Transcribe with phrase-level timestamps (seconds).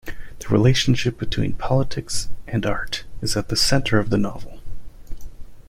[0.39, 4.59] The relationship between politics and art is at the center of the novel.